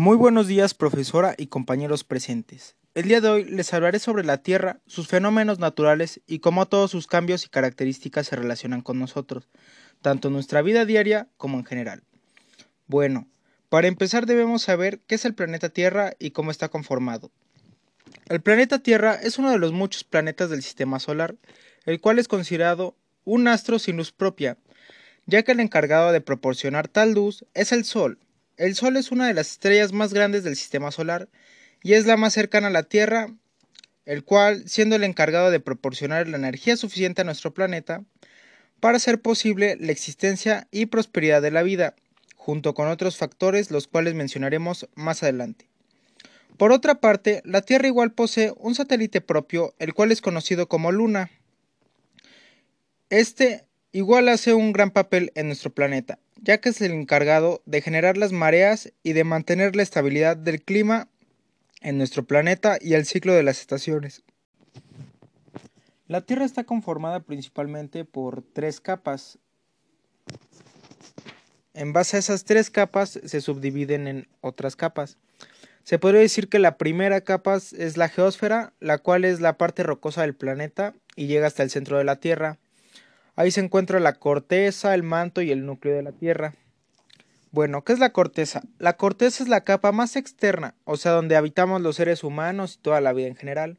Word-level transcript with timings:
Muy 0.00 0.16
buenos 0.16 0.46
días, 0.46 0.72
profesora 0.72 1.34
y 1.36 1.48
compañeros 1.48 2.04
presentes. 2.04 2.74
El 2.94 3.08
día 3.08 3.20
de 3.20 3.28
hoy 3.28 3.44
les 3.44 3.74
hablaré 3.74 3.98
sobre 3.98 4.24
la 4.24 4.38
Tierra, 4.38 4.80
sus 4.86 5.08
fenómenos 5.08 5.58
naturales 5.58 6.22
y 6.26 6.38
cómo 6.38 6.66
todos 6.66 6.90
sus 6.90 7.06
cambios 7.06 7.44
y 7.44 7.50
características 7.50 8.26
se 8.26 8.36
relacionan 8.36 8.80
con 8.80 8.98
nosotros, 8.98 9.50
tanto 10.00 10.28
en 10.28 10.32
nuestra 10.32 10.62
vida 10.62 10.86
diaria 10.86 11.28
como 11.36 11.58
en 11.58 11.66
general. 11.66 12.02
Bueno, 12.86 13.28
para 13.68 13.88
empezar 13.88 14.24
debemos 14.24 14.62
saber 14.62 15.00
qué 15.06 15.16
es 15.16 15.26
el 15.26 15.34
planeta 15.34 15.68
Tierra 15.68 16.14
y 16.18 16.30
cómo 16.30 16.50
está 16.50 16.70
conformado. 16.70 17.30
El 18.30 18.40
planeta 18.40 18.78
Tierra 18.78 19.16
es 19.16 19.38
uno 19.38 19.50
de 19.50 19.58
los 19.58 19.72
muchos 19.72 20.04
planetas 20.04 20.48
del 20.48 20.62
Sistema 20.62 20.98
Solar, 20.98 21.34
el 21.84 22.00
cual 22.00 22.18
es 22.18 22.26
considerado 22.26 22.96
un 23.24 23.48
astro 23.48 23.78
sin 23.78 23.98
luz 23.98 24.12
propia, 24.12 24.56
ya 25.26 25.42
que 25.42 25.52
el 25.52 25.60
encargado 25.60 26.10
de 26.10 26.22
proporcionar 26.22 26.88
tal 26.88 27.12
luz 27.12 27.44
es 27.52 27.70
el 27.72 27.84
Sol, 27.84 28.18
el 28.60 28.74
Sol 28.74 28.98
es 28.98 29.10
una 29.10 29.26
de 29.26 29.32
las 29.32 29.52
estrellas 29.52 29.92
más 29.94 30.12
grandes 30.12 30.44
del 30.44 30.54
sistema 30.54 30.92
solar 30.92 31.30
y 31.82 31.94
es 31.94 32.04
la 32.04 32.18
más 32.18 32.34
cercana 32.34 32.66
a 32.66 32.70
la 32.70 32.82
Tierra, 32.82 33.32
el 34.04 34.22
cual, 34.22 34.68
siendo 34.68 34.96
el 34.96 35.04
encargado 35.04 35.50
de 35.50 35.60
proporcionar 35.60 36.28
la 36.28 36.36
energía 36.36 36.76
suficiente 36.76 37.22
a 37.22 37.24
nuestro 37.24 37.54
planeta, 37.54 38.04
para 38.78 38.98
hacer 38.98 39.22
posible 39.22 39.78
la 39.80 39.92
existencia 39.92 40.68
y 40.70 40.86
prosperidad 40.86 41.40
de 41.40 41.50
la 41.50 41.62
vida, 41.62 41.94
junto 42.36 42.74
con 42.74 42.88
otros 42.88 43.16
factores 43.16 43.70
los 43.70 43.88
cuales 43.88 44.12
mencionaremos 44.12 44.88
más 44.94 45.22
adelante. 45.22 45.66
Por 46.58 46.70
otra 46.70 46.96
parte, 46.96 47.40
la 47.46 47.62
Tierra 47.62 47.86
igual 47.86 48.12
posee 48.12 48.52
un 48.58 48.74
satélite 48.74 49.22
propio, 49.22 49.74
el 49.78 49.94
cual 49.94 50.12
es 50.12 50.20
conocido 50.20 50.68
como 50.68 50.92
Luna. 50.92 51.30
Este 53.08 53.64
igual 53.92 54.28
hace 54.28 54.52
un 54.52 54.72
gran 54.72 54.90
papel 54.90 55.32
en 55.34 55.46
nuestro 55.46 55.70
planeta, 55.70 56.18
ya 56.42 56.58
que 56.58 56.70
es 56.70 56.80
el 56.80 56.92
encargado 56.92 57.62
de 57.66 57.82
generar 57.82 58.16
las 58.16 58.32
mareas 58.32 58.92
y 59.02 59.12
de 59.12 59.24
mantener 59.24 59.76
la 59.76 59.82
estabilidad 59.82 60.36
del 60.36 60.62
clima 60.62 61.08
en 61.80 61.98
nuestro 61.98 62.24
planeta 62.24 62.78
y 62.80 62.94
el 62.94 63.06
ciclo 63.06 63.32
de 63.32 63.42
las 63.42 63.60
estaciones. 63.60 64.22
La 66.08 66.22
Tierra 66.22 66.44
está 66.44 66.64
conformada 66.64 67.20
principalmente 67.20 68.04
por 68.04 68.42
tres 68.42 68.80
capas. 68.80 69.38
En 71.72 71.92
base 71.92 72.16
a 72.16 72.20
esas 72.20 72.44
tres 72.44 72.68
capas 72.68 73.20
se 73.24 73.40
subdividen 73.40 74.08
en 74.08 74.28
otras 74.40 74.76
capas. 74.76 75.18
Se 75.84 75.98
podría 75.98 76.20
decir 76.20 76.48
que 76.48 76.58
la 76.58 76.76
primera 76.76 77.20
capa 77.22 77.56
es 77.56 77.96
la 77.96 78.08
geósfera, 78.08 78.72
la 78.80 78.98
cual 78.98 79.24
es 79.24 79.40
la 79.40 79.56
parte 79.56 79.82
rocosa 79.82 80.22
del 80.22 80.34
planeta 80.34 80.94
y 81.16 81.26
llega 81.26 81.46
hasta 81.46 81.62
el 81.62 81.70
centro 81.70 81.96
de 81.98 82.04
la 82.04 82.16
Tierra. 82.16 82.58
Ahí 83.40 83.50
se 83.50 83.62
encuentra 83.62 84.00
la 84.00 84.12
corteza, 84.12 84.94
el 84.94 85.02
manto 85.02 85.40
y 85.40 85.50
el 85.50 85.64
núcleo 85.64 85.94
de 85.94 86.02
la 86.02 86.12
Tierra. 86.12 86.52
Bueno, 87.52 87.84
¿qué 87.84 87.94
es 87.94 87.98
la 87.98 88.12
corteza? 88.12 88.60
La 88.78 88.98
corteza 88.98 89.42
es 89.42 89.48
la 89.48 89.62
capa 89.62 89.92
más 89.92 90.16
externa, 90.16 90.74
o 90.84 90.98
sea, 90.98 91.12
donde 91.12 91.36
habitamos 91.36 91.80
los 91.80 91.96
seres 91.96 92.22
humanos 92.22 92.74
y 92.74 92.82
toda 92.82 93.00
la 93.00 93.14
vida 93.14 93.28
en 93.28 93.36
general. 93.36 93.78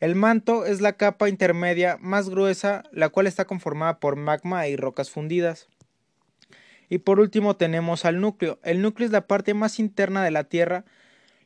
El 0.00 0.16
manto 0.16 0.66
es 0.66 0.80
la 0.80 0.94
capa 0.94 1.28
intermedia 1.28 1.98
más 2.00 2.30
gruesa, 2.30 2.82
la 2.90 3.10
cual 3.10 3.28
está 3.28 3.44
conformada 3.44 4.00
por 4.00 4.16
magma 4.16 4.66
y 4.66 4.74
rocas 4.74 5.08
fundidas. 5.08 5.68
Y 6.88 6.98
por 6.98 7.20
último 7.20 7.54
tenemos 7.54 8.04
al 8.04 8.20
núcleo. 8.20 8.58
El 8.64 8.82
núcleo 8.82 9.06
es 9.06 9.12
la 9.12 9.28
parte 9.28 9.54
más 9.54 9.78
interna 9.78 10.24
de 10.24 10.32
la 10.32 10.42
Tierra, 10.42 10.84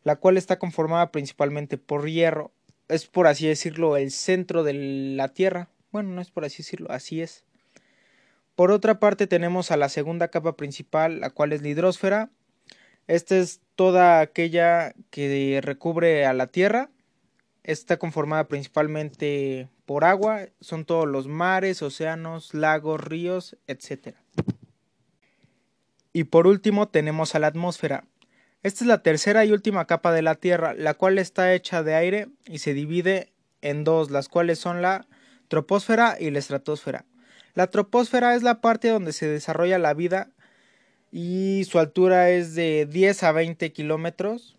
la 0.03 0.17
cual 0.17 0.39
está 0.39 0.58
conformada 0.58 1.12
principalmente 1.12 1.77
por 1.77 2.08
hierro. 2.08 2.53
Es 2.89 3.06
por 3.06 3.27
así 3.27 3.47
decirlo 3.47 3.98
el 3.98 4.12
centro 4.12 4.64
de 4.64 4.73
la 4.73 5.29
Tierra. 5.29 5.69
Bueno, 5.95 6.11
no 6.11 6.20
es 6.20 6.33
por 6.33 6.45
así 6.45 6.64
decirlo, 6.64 6.91
así 6.91 7.23
es. 7.23 7.45
Por 8.56 8.73
otra 8.73 8.98
parte 8.98 9.28
tenemos 9.28 9.70
a 9.70 9.77
la 9.77 9.89
segunda 9.89 10.27
capa 10.27 10.56
principal, 10.56 11.20
la 11.20 11.31
cual 11.31 11.53
es 11.53 11.62
la 11.62 11.69
hidrosfera. 11.69 12.31
Esta 13.06 13.36
es 13.36 13.61
toda 13.77 14.19
aquella 14.19 14.92
que 15.11 15.61
recubre 15.62 16.27
a 16.27 16.33
la 16.33 16.48
Tierra. 16.48 16.91
Está 17.62 17.97
conformada 17.97 18.48
principalmente 18.48 19.69
por 19.86 20.05
agua, 20.05 20.48
son 20.61 20.85
todos 20.85 21.07
los 21.07 21.29
mares, 21.29 21.80
océanos, 21.80 22.55
lagos, 22.55 23.01
ríos, 23.01 23.57
etc. 23.69 24.17
Y 26.13 26.24
por 26.24 26.48
último 26.48 26.89
tenemos 26.89 27.36
a 27.36 27.39
la 27.39 27.46
atmósfera. 27.46 28.05
Esta 28.64 28.83
es 28.83 28.89
la 28.89 29.05
tercera 29.05 29.45
y 29.45 29.52
última 29.52 29.85
capa 29.85 30.11
de 30.11 30.23
la 30.23 30.35
Tierra, 30.35 30.74
la 30.74 30.95
cual 30.95 31.20
está 31.20 31.55
hecha 31.55 31.85
de 31.85 31.95
aire 31.95 32.27
y 32.46 32.58
se 32.58 32.74
divide 32.74 33.33
en 33.63 33.85
dos, 33.85 34.11
las 34.11 34.29
cuales 34.29 34.58
son 34.58 34.83
la 34.83 35.07
troposfera 35.49 36.17
y 36.19 36.31
la 36.31 36.39
estratosfera. 36.39 37.05
La 37.55 37.69
troposfera 37.69 38.35
es 38.35 38.43
la 38.43 38.61
parte 38.61 38.89
donde 38.89 39.13
se 39.13 39.29
desarrolla 39.29 39.79
la 39.79 39.95
vida 39.95 40.31
y 41.13 41.65
su 41.65 41.79
altura 41.79 42.31
es 42.31 42.55
de 42.55 42.87
10 42.87 43.23
a 43.23 43.33
20 43.33 43.73
kilómetros. 43.73 44.57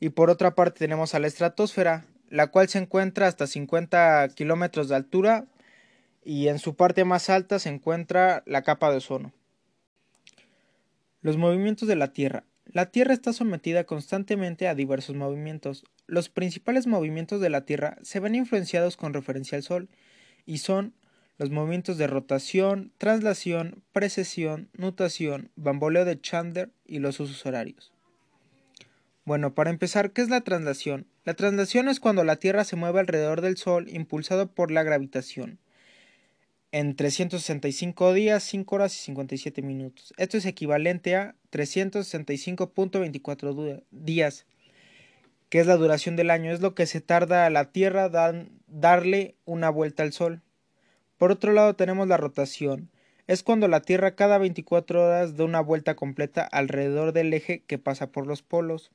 Y 0.00 0.08
por 0.08 0.30
otra 0.30 0.54
parte 0.54 0.78
tenemos 0.78 1.14
a 1.14 1.18
la 1.18 1.26
estratosfera, 1.26 2.06
la 2.30 2.46
cual 2.46 2.68
se 2.68 2.78
encuentra 2.78 3.26
hasta 3.26 3.46
50 3.46 4.30
kilómetros 4.34 4.88
de 4.88 4.96
altura 4.96 5.44
y 6.24 6.48
en 6.48 6.58
su 6.58 6.74
parte 6.74 7.04
más 7.04 7.28
alta 7.28 7.58
se 7.58 7.68
encuentra 7.68 8.42
la 8.46 8.62
capa 8.62 8.90
de 8.90 8.96
ozono. 8.96 9.32
Los 11.20 11.36
movimientos 11.36 11.86
de 11.86 11.96
la 11.96 12.14
Tierra. 12.14 12.44
La 12.72 12.86
Tierra 12.86 13.12
está 13.12 13.32
sometida 13.32 13.82
constantemente 13.82 14.68
a 14.68 14.76
diversos 14.76 15.16
movimientos. 15.16 15.84
Los 16.06 16.28
principales 16.28 16.86
movimientos 16.86 17.40
de 17.40 17.50
la 17.50 17.64
Tierra 17.64 17.98
se 18.02 18.20
ven 18.20 18.36
influenciados 18.36 18.96
con 18.96 19.12
referencia 19.12 19.56
al 19.56 19.64
Sol 19.64 19.88
y 20.46 20.58
son 20.58 20.94
los 21.36 21.50
movimientos 21.50 21.98
de 21.98 22.06
rotación, 22.06 22.92
traslación, 22.96 23.82
precesión, 23.92 24.68
nutación, 24.74 25.50
bamboleo 25.56 26.04
de 26.04 26.20
Chandler 26.20 26.70
y 26.86 27.00
los 27.00 27.18
usos 27.18 27.44
horarios. 27.44 27.92
Bueno, 29.24 29.52
para 29.52 29.70
empezar, 29.70 30.12
¿qué 30.12 30.22
es 30.22 30.28
la 30.28 30.42
traslación? 30.42 31.08
La 31.24 31.34
traslación 31.34 31.88
es 31.88 31.98
cuando 31.98 32.22
la 32.22 32.36
Tierra 32.36 32.62
se 32.62 32.76
mueve 32.76 33.00
alrededor 33.00 33.40
del 33.40 33.56
Sol 33.56 33.88
impulsado 33.88 34.52
por 34.52 34.70
la 34.70 34.84
gravitación 34.84 35.58
en 36.72 36.94
365 36.94 38.14
días, 38.14 38.44
5 38.44 38.74
horas 38.74 38.94
y 38.94 38.98
57 39.00 39.60
minutos. 39.62 40.14
Esto 40.16 40.36
es 40.36 40.46
equivalente 40.46 41.16
a 41.16 41.34
365.24 41.50 43.82
días, 43.90 44.46
que 45.48 45.58
es 45.60 45.66
la 45.66 45.76
duración 45.76 46.14
del 46.16 46.30
año. 46.30 46.52
Es 46.52 46.60
lo 46.60 46.74
que 46.74 46.86
se 46.86 47.00
tarda 47.00 47.46
a 47.46 47.50
la 47.50 47.72
Tierra 47.72 48.08
dan, 48.08 48.50
darle 48.68 49.34
una 49.44 49.70
vuelta 49.70 50.04
al 50.04 50.12
Sol. 50.12 50.42
Por 51.18 51.32
otro 51.32 51.52
lado 51.52 51.74
tenemos 51.74 52.06
la 52.08 52.16
rotación. 52.16 52.90
Es 53.26 53.42
cuando 53.42 53.68
la 53.68 53.82
Tierra 53.82 54.14
cada 54.14 54.38
24 54.38 55.06
horas 55.06 55.36
da 55.36 55.44
una 55.44 55.60
vuelta 55.60 55.96
completa 55.96 56.42
alrededor 56.42 57.12
del 57.12 57.34
eje 57.34 57.62
que 57.66 57.78
pasa 57.78 58.12
por 58.12 58.26
los 58.26 58.42
polos. 58.42 58.90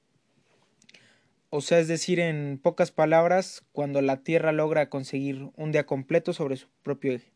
O 1.49 1.61
sea, 1.61 1.79
es 1.79 1.87
decir, 1.87 2.19
en 2.19 2.59
pocas 2.61 2.91
palabras, 2.91 3.63
cuando 3.71 4.01
la 4.01 4.17
Tierra 4.17 4.51
logra 4.51 4.89
conseguir 4.89 5.49
un 5.55 5.71
día 5.71 5.85
completo 5.85 6.33
sobre 6.33 6.57
su 6.57 6.67
propio 6.83 7.13
eje. 7.13 7.34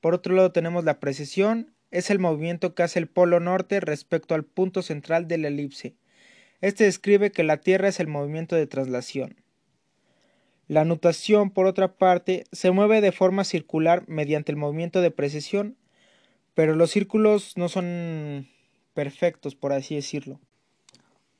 Por 0.00 0.14
otro 0.14 0.34
lado 0.34 0.52
tenemos 0.52 0.84
la 0.84 0.98
precesión, 1.00 1.74
es 1.90 2.10
el 2.10 2.18
movimiento 2.18 2.74
que 2.74 2.82
hace 2.82 2.98
el 2.98 3.08
polo 3.08 3.40
norte 3.40 3.80
respecto 3.80 4.34
al 4.34 4.44
punto 4.44 4.82
central 4.82 5.28
de 5.28 5.38
la 5.38 5.48
elipse. 5.48 5.94
Este 6.60 6.84
describe 6.84 7.32
que 7.32 7.42
la 7.42 7.58
Tierra 7.58 7.88
es 7.88 8.00
el 8.00 8.06
movimiento 8.06 8.56
de 8.56 8.66
traslación. 8.66 9.36
La 10.68 10.84
nutación, 10.84 11.50
por 11.50 11.66
otra 11.66 11.94
parte, 11.94 12.44
se 12.52 12.70
mueve 12.70 13.00
de 13.00 13.12
forma 13.12 13.44
circular 13.44 14.04
mediante 14.06 14.52
el 14.52 14.56
movimiento 14.56 15.00
de 15.00 15.10
precesión, 15.10 15.76
pero 16.54 16.76
los 16.76 16.90
círculos 16.90 17.56
no 17.56 17.68
son 17.68 18.46
perfectos, 18.94 19.56
por 19.56 19.72
así 19.72 19.96
decirlo. 19.96 20.38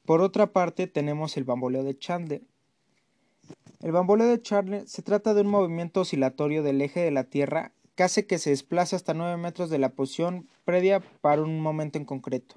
Por 0.04 0.20
otra 0.20 0.48
parte, 0.48 0.88
tenemos 0.88 1.36
el 1.36 1.44
bamboleo 1.44 1.84
de 1.84 1.96
Chandler. 1.96 2.42
El 3.80 3.92
bamboleo 3.92 4.26
de 4.26 4.42
Chandler 4.42 4.88
se 4.88 5.02
trata 5.02 5.32
de 5.32 5.42
un 5.42 5.48
movimiento 5.48 6.00
oscilatorio 6.00 6.62
del 6.62 6.80
eje 6.82 7.00
de 7.00 7.10
la 7.12 7.24
Tierra 7.24 7.72
hace 8.02 8.26
que 8.26 8.38
se 8.38 8.50
desplace 8.50 8.96
hasta 8.96 9.14
9 9.14 9.36
metros 9.36 9.70
de 9.70 9.78
la 9.78 9.90
posición 9.90 10.48
previa 10.64 11.00
para 11.20 11.42
un 11.42 11.60
momento 11.60 11.98
en 11.98 12.04
concreto. 12.04 12.56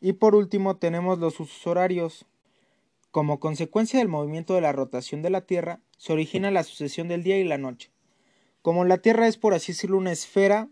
Y 0.00 0.14
por 0.14 0.34
último 0.34 0.76
tenemos 0.76 1.18
los 1.18 1.40
usos 1.40 1.66
horarios. 1.66 2.26
Como 3.10 3.40
consecuencia 3.40 3.98
del 3.98 4.08
movimiento 4.08 4.54
de 4.54 4.60
la 4.60 4.72
rotación 4.72 5.22
de 5.22 5.30
la 5.30 5.42
Tierra, 5.42 5.80
se 5.98 6.12
origina 6.12 6.50
la 6.50 6.62
sucesión 6.62 7.08
del 7.08 7.22
día 7.22 7.38
y 7.38 7.44
la 7.44 7.58
noche. 7.58 7.90
Como 8.62 8.84
la 8.84 8.98
Tierra 8.98 9.26
es 9.26 9.36
por 9.36 9.54
así 9.54 9.72
decirlo 9.72 9.98
una 9.98 10.12
esfera 10.12 10.68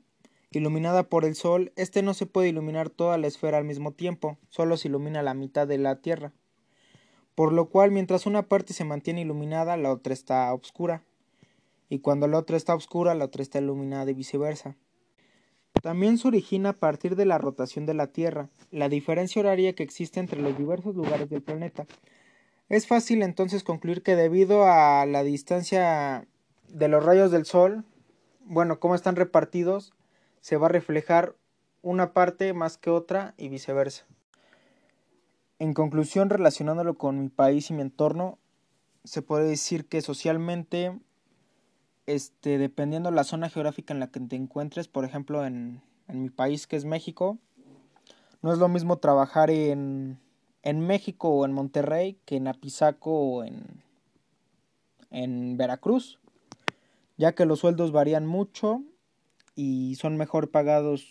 iluminada 0.50 1.08
por 1.08 1.24
el 1.24 1.34
Sol, 1.34 1.72
este 1.76 2.02
no 2.02 2.14
se 2.14 2.26
puede 2.26 2.48
iluminar 2.48 2.88
toda 2.88 3.18
la 3.18 3.26
esfera 3.26 3.58
al 3.58 3.64
mismo 3.64 3.92
tiempo, 3.92 4.38
solo 4.48 4.76
se 4.76 4.88
ilumina 4.88 5.22
la 5.22 5.34
mitad 5.34 5.66
de 5.66 5.78
la 5.78 6.00
Tierra. 6.00 6.32
Por 7.34 7.52
lo 7.52 7.68
cual, 7.68 7.90
mientras 7.90 8.26
una 8.26 8.48
parte 8.48 8.72
se 8.72 8.84
mantiene 8.84 9.20
iluminada, 9.20 9.76
la 9.76 9.92
otra 9.92 10.12
está 10.12 10.52
oscura 10.54 11.04
y 11.88 12.00
cuando 12.00 12.26
la 12.28 12.38
otra 12.38 12.56
está 12.56 12.74
oscura, 12.74 13.14
la 13.14 13.26
otra 13.26 13.42
está 13.42 13.58
iluminada 13.58 14.10
y 14.10 14.14
viceversa. 14.14 14.76
También 15.82 16.18
se 16.18 16.28
origina 16.28 16.70
a 16.70 16.72
partir 16.74 17.14
de 17.16 17.24
la 17.24 17.38
rotación 17.38 17.86
de 17.86 17.94
la 17.94 18.08
Tierra, 18.08 18.48
la 18.70 18.88
diferencia 18.88 19.40
horaria 19.40 19.74
que 19.74 19.82
existe 19.82 20.20
entre 20.20 20.40
los 20.40 20.56
diversos 20.58 20.96
lugares 20.96 21.30
del 21.30 21.42
planeta. 21.42 21.86
Es 22.68 22.86
fácil 22.86 23.22
entonces 23.22 23.62
concluir 23.62 24.02
que 24.02 24.16
debido 24.16 24.64
a 24.64 25.06
la 25.06 25.22
distancia 25.22 26.26
de 26.68 26.88
los 26.88 27.04
rayos 27.04 27.30
del 27.30 27.46
Sol, 27.46 27.84
bueno, 28.44 28.80
cómo 28.80 28.94
están 28.94 29.16
repartidos, 29.16 29.92
se 30.40 30.56
va 30.56 30.66
a 30.66 30.70
reflejar 30.70 31.34
una 31.82 32.12
parte 32.12 32.52
más 32.52 32.76
que 32.76 32.90
otra 32.90 33.34
y 33.36 33.48
viceversa. 33.48 34.06
En 35.58 35.74
conclusión, 35.74 36.30
relacionándolo 36.30 36.94
con 36.94 37.20
mi 37.20 37.28
país 37.28 37.70
y 37.70 37.74
mi 37.74 37.82
entorno, 37.82 38.38
se 39.04 39.22
puede 39.22 39.48
decir 39.48 39.86
que 39.86 40.02
socialmente, 40.02 40.98
este, 42.08 42.56
dependiendo 42.56 43.10
de 43.10 43.16
la 43.16 43.22
zona 43.22 43.50
geográfica 43.50 43.92
en 43.92 44.00
la 44.00 44.06
que 44.06 44.18
te 44.18 44.34
encuentres, 44.34 44.88
por 44.88 45.04
ejemplo, 45.04 45.44
en, 45.44 45.82
en 46.08 46.22
mi 46.22 46.30
país 46.30 46.66
que 46.66 46.76
es 46.76 46.86
México, 46.86 47.36
no 48.40 48.50
es 48.50 48.58
lo 48.58 48.68
mismo 48.68 48.96
trabajar 48.96 49.50
en, 49.50 50.18
en 50.62 50.80
México 50.80 51.28
o 51.28 51.44
en 51.44 51.52
Monterrey 51.52 52.18
que 52.24 52.36
en 52.36 52.48
Apizaco 52.48 53.10
o 53.10 53.44
en, 53.44 53.82
en 55.10 55.58
Veracruz, 55.58 56.18
ya 57.18 57.34
que 57.34 57.44
los 57.44 57.58
sueldos 57.58 57.92
varían 57.92 58.26
mucho 58.26 58.82
y 59.54 59.96
son 59.96 60.16
mejor 60.16 60.50
pagados 60.50 61.06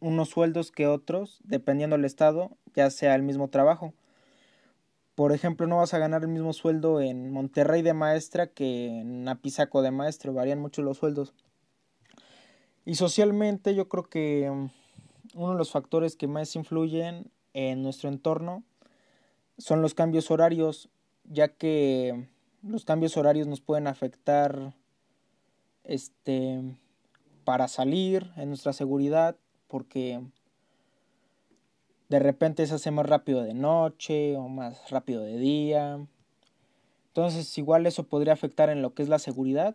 unos 0.00 0.30
sueldos 0.30 0.70
que 0.70 0.86
otros, 0.86 1.40
dependiendo 1.44 1.96
del 1.96 2.06
estado, 2.06 2.56
ya 2.74 2.88
sea 2.88 3.14
el 3.14 3.22
mismo 3.22 3.48
trabajo. 3.48 3.92
Por 5.14 5.32
ejemplo, 5.32 5.66
no 5.66 5.76
vas 5.76 5.94
a 5.94 5.98
ganar 5.98 6.22
el 6.22 6.28
mismo 6.28 6.52
sueldo 6.52 7.00
en 7.00 7.30
Monterrey 7.30 7.82
de 7.82 7.94
maestra 7.94 8.48
que 8.48 8.86
en 8.86 9.28
Apizaco 9.28 9.80
de 9.82 9.92
maestro, 9.92 10.32
varían 10.32 10.60
mucho 10.60 10.82
los 10.82 10.98
sueldos. 10.98 11.32
Y 12.84 12.96
socialmente 12.96 13.74
yo 13.74 13.88
creo 13.88 14.04
que 14.04 14.50
mm, 14.50 14.70
uno 15.34 15.52
de 15.52 15.58
los 15.58 15.70
factores 15.70 16.16
que 16.16 16.26
más 16.26 16.54
influyen 16.56 17.30
en 17.52 17.82
nuestro 17.82 18.08
entorno 18.08 18.64
son 19.56 19.82
los 19.82 19.94
cambios 19.94 20.30
horarios, 20.30 20.90
ya 21.24 21.48
que 21.48 22.28
los 22.62 22.84
cambios 22.84 23.16
horarios 23.16 23.46
nos 23.46 23.60
pueden 23.60 23.86
afectar 23.86 24.74
este 25.84 26.76
para 27.44 27.68
salir 27.68 28.32
en 28.36 28.48
nuestra 28.48 28.72
seguridad 28.72 29.36
porque 29.68 30.20
de 32.08 32.18
repente 32.18 32.66
se 32.66 32.74
hace 32.74 32.90
más 32.90 33.06
rápido 33.06 33.42
de 33.42 33.54
noche 33.54 34.36
o 34.36 34.48
más 34.48 34.90
rápido 34.90 35.22
de 35.22 35.38
día. 35.38 36.06
Entonces 37.08 37.56
igual 37.58 37.86
eso 37.86 38.04
podría 38.04 38.32
afectar 38.32 38.70
en 38.70 38.82
lo 38.82 38.94
que 38.94 39.02
es 39.02 39.08
la 39.08 39.18
seguridad. 39.18 39.74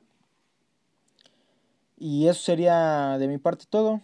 Y 1.98 2.28
eso 2.28 2.42
sería 2.42 3.18
de 3.18 3.28
mi 3.28 3.38
parte 3.38 3.66
todo. 3.70 4.02